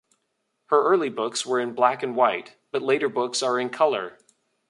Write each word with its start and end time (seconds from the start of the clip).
Her 0.69 0.81
early 0.81 1.09
books 1.09 1.45
were 1.45 1.59
in 1.59 1.75
black-and-white, 1.75 2.55
but 2.71 2.81
later 2.81 3.07
books 3.07 3.43
are 3.43 3.59
in 3.59 3.69
color. 3.69 4.17